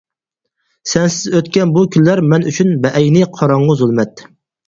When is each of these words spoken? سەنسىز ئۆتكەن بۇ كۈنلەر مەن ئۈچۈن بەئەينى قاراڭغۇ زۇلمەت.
سەنسىز 0.93 1.35
ئۆتكەن 1.39 1.73
بۇ 1.75 1.83
كۈنلەر 1.95 2.21
مەن 2.31 2.47
ئۈچۈن 2.53 2.73
بەئەينى 2.87 3.23
قاراڭغۇ 3.39 3.79
زۇلمەت. 3.83 4.27